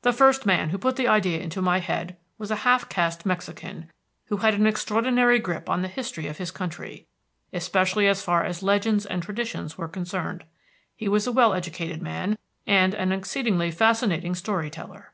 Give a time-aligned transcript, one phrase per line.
[0.00, 3.90] "The first man who put the idea into my head was a half caste Mexican,
[4.28, 7.06] who had an extraordinary grip on the history of his country,
[7.52, 10.44] especially as far as legends and traditions were concerned.
[10.96, 15.12] He was a well educated man, and an exceedingly fascinating story teller.